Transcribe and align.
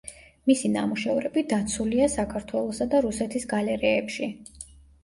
მისი 0.51 0.69
ნამუშევრები 0.75 1.43
დაცულია 1.53 2.09
საქართველოსა 2.17 2.89
და 2.95 3.05
რუსეთის 3.09 3.51
გალერეებში. 3.55 4.35